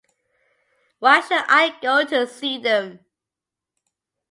Why 0.97 1.21
should 1.21 1.43
I 1.47 1.77
go 1.79 2.03
to 2.03 2.25
see 2.25 2.57
them? 2.57 3.05